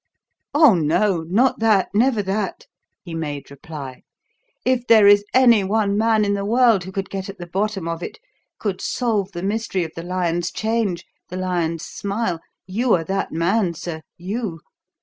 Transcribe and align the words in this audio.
"Oh, 0.55 0.73
no; 0.73 1.21
not 1.29 1.59
that 1.59 1.89
never 1.93 2.23
that!" 2.23 2.65
he 3.03 3.13
made 3.13 3.51
reply. 3.51 4.01
"If 4.65 4.87
there 4.87 5.05
is 5.05 5.23
any 5.31 5.63
one 5.63 5.95
man 5.95 6.25
in 6.25 6.33
the 6.33 6.43
world 6.43 6.85
who 6.85 6.91
could 6.91 7.07
get 7.11 7.29
at 7.29 7.37
the 7.37 7.45
bottom 7.45 7.87
of 7.87 8.01
it, 8.01 8.17
could 8.57 8.81
solve 8.81 9.31
the 9.31 9.43
mystery 9.43 9.83
of 9.83 9.91
the 9.95 10.01
lion's 10.01 10.49
change, 10.51 11.05
the 11.29 11.37
lion's 11.37 11.85
smile, 11.85 12.39
you 12.65 12.95
are 12.95 13.03
that 13.03 13.31
man, 13.31 13.75
sir, 13.75 14.01
you. 14.17 14.61